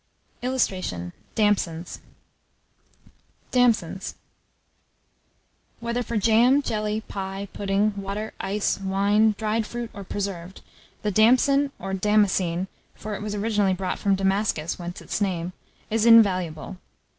[Illustration: 0.41 1.13
DAMSONS.] 1.35 1.99
DAMSONS. 3.51 4.15
Whether 5.79 6.01
for 6.01 6.17
jam, 6.17 6.63
jelly, 6.63 7.01
pie, 7.01 7.47
pudding, 7.53 7.93
water, 7.95 8.33
ice, 8.39 8.79
wine, 8.79 9.35
dried 9.37 9.67
fruit 9.67 9.91
or 9.93 10.03
preserved, 10.03 10.61
the 11.03 11.11
damson, 11.11 11.71
or 11.77 11.93
damascene 11.93 12.67
(for 12.95 13.13
it 13.13 13.21
was 13.21 13.35
originally 13.35 13.75
brought 13.75 13.99
from 13.99 14.15
Damascus, 14.15 14.79
whence 14.79 15.01
its 15.03 15.21
name), 15.21 15.53
is 15.91 16.07
invaluable. 16.07 16.77